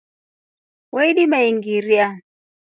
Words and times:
Weldima 0.95 1.43
ingairia. 1.51 2.07